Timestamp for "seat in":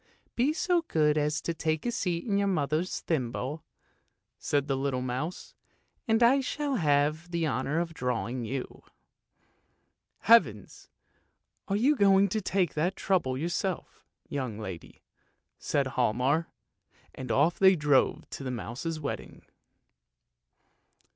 1.91-2.39